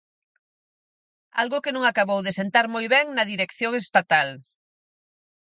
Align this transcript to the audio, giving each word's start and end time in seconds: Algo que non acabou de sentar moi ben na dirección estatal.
Algo 1.41 1.57
que 1.63 1.73
non 1.75 1.83
acabou 1.85 2.19
de 2.23 2.35
sentar 2.39 2.65
moi 2.75 2.85
ben 2.95 3.05
na 3.15 3.23
dirección 3.31 3.73
estatal. 3.83 4.27